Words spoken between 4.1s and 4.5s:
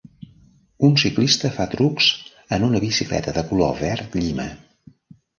llima.